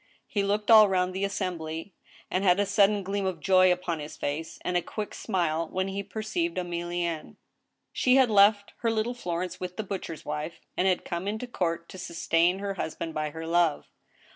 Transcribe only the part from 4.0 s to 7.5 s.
face, and a quick smile^ when he perceived Emili enne.